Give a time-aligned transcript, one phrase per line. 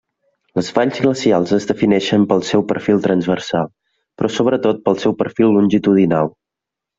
[0.59, 3.69] Les valls glacials es defineixen pel seu perfil transversal,
[4.23, 6.35] però sobretot pel seu perfil longitudinal.